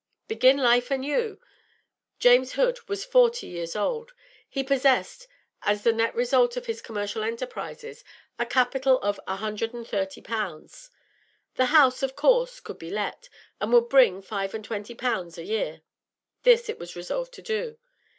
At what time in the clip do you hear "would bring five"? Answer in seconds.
13.73-14.55